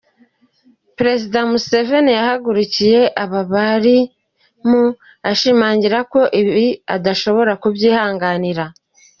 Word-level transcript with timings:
Perezida 0.97 1.39
Museveni 1.49 2.11
yahagurukiye 2.17 2.99
aba 3.23 3.41
barimu, 3.51 4.83
ashimangira 5.31 5.97
ko 6.11 6.19
ibi 6.41 6.65
adashobora 6.95 7.51
kubyihanganira. 7.61 8.65